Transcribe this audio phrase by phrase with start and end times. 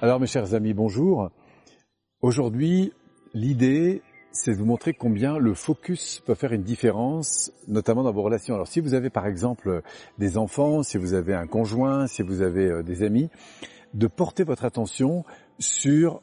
[0.00, 1.28] Alors mes chers amis, bonjour.
[2.22, 2.92] Aujourd'hui,
[3.34, 4.00] l'idée,
[4.30, 8.54] c'est de vous montrer combien le focus peut faire une différence, notamment dans vos relations.
[8.54, 9.82] Alors si vous avez par exemple
[10.16, 13.28] des enfants, si vous avez un conjoint, si vous avez euh, des amis,
[13.92, 15.24] de porter votre attention
[15.58, 16.22] sur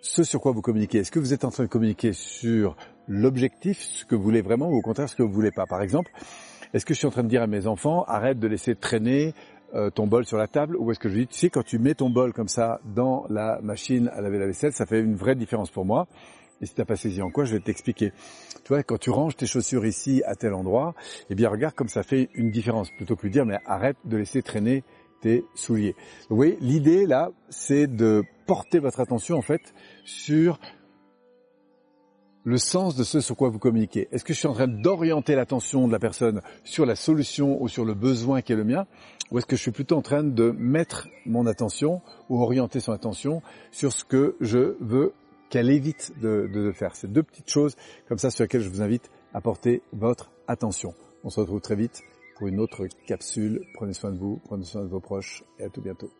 [0.00, 1.00] ce sur quoi vous communiquez.
[1.00, 2.74] Est-ce que vous êtes en train de communiquer sur
[3.06, 5.66] l'objectif, ce que vous voulez vraiment, ou au contraire ce que vous voulez pas?
[5.66, 6.10] Par exemple,
[6.72, 9.34] est-ce que je suis en train de dire à mes enfants, arrête de laisser traîner
[9.76, 11.78] euh, ton bol sur la table, ou est-ce que je dis, tu sais, quand tu
[11.78, 15.14] mets ton bol comme ça dans la machine à laver la vaisselle, ça fait une
[15.14, 16.06] vraie différence pour moi.
[16.62, 18.12] Et si tu n'as pas saisi en quoi, je vais t'expliquer.
[18.64, 20.94] Tu vois, quand tu ranges tes chaussures ici à tel endroit,
[21.28, 22.90] eh bien regarde comme ça fait une différence.
[22.96, 24.82] Plutôt que de dire, mais arrête de laisser traîner
[25.20, 25.94] tes souliers.
[26.30, 30.58] vous voyez, l'idée là, c'est de porter votre attention en fait sur
[32.46, 34.06] le sens de ce sur quoi vous communiquez.
[34.12, 37.66] Est-ce que je suis en train d'orienter l'attention de la personne sur la solution ou
[37.66, 38.86] sur le besoin qui est le mien
[39.32, 42.92] Ou est-ce que je suis plutôt en train de mettre mon attention ou orienter son
[42.92, 45.12] attention sur ce que je veux
[45.50, 46.94] qu'elle évite de, faire?
[46.94, 47.74] C'est deux petites choses
[48.08, 50.94] comme ça sur lesquelles je vous invite à porter votre attention.
[51.24, 52.00] On se retrouve très vite
[52.38, 53.66] pour une autre capsule.
[53.74, 56.12] Prenez soin de vous, prenez soin de vos proches et à tout bientôt.